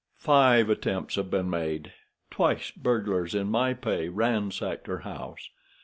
"Five 0.17 0.67
attempts 0.67 1.13
have 1.13 1.29
been 1.29 1.47
made. 1.47 1.93
Twice 2.31 2.71
burglars 2.71 3.35
in 3.35 3.51
my 3.51 3.75
pay 3.75 4.09
ransacked 4.09 4.87
her 4.87 5.01
house. 5.01 5.51